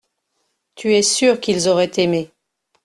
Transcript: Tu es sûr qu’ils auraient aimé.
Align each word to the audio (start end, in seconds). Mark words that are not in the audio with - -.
Tu 0.73 0.95
es 0.95 1.03
sûr 1.03 1.39
qu’ils 1.39 1.69
auraient 1.69 1.91
aimé. 1.97 2.31